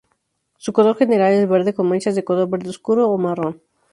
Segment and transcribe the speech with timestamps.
[0.57, 3.61] Su color general es verde con manchas de color verde oscuro o marrón.